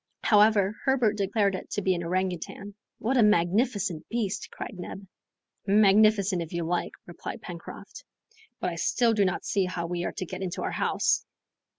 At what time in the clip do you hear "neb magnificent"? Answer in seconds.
4.79-6.41